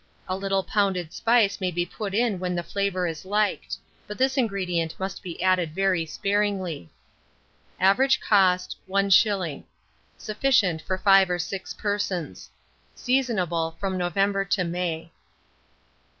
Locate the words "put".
1.85-2.15